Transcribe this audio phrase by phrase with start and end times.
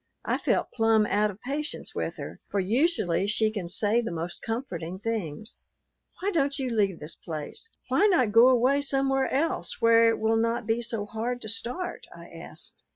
[0.25, 4.41] I felt plumb out of patience with her, for usually she can say the most
[4.41, 5.59] comforting things.
[6.19, 7.69] "Why don't you leave this place?
[7.87, 12.07] Why not go away somewhere else, where it will not be so hard to start?"
[12.11, 12.81] I asked.